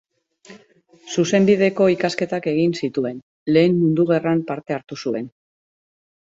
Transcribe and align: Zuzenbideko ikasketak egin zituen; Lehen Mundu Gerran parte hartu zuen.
Zuzenbideko 1.15 1.87
ikasketak 1.95 2.47
egin 2.53 2.73
zituen; 2.79 3.21
Lehen 3.55 3.77
Mundu 3.83 4.07
Gerran 4.13 4.43
parte 4.49 4.79
hartu 4.79 4.99
zuen. 5.05 5.31